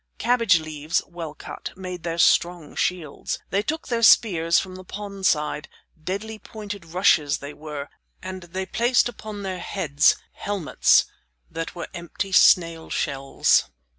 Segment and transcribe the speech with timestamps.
[0.17, 3.37] Cabbage leaves, well cut, made their strong shields.
[3.51, 5.69] They took their spears from the pond side
[6.03, 7.87] deadly pointed rushes they were,
[8.19, 11.05] and they placed upon their heads helmets
[11.51, 13.69] that were empty snail shells.